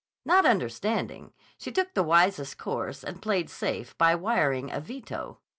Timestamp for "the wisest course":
1.93-3.03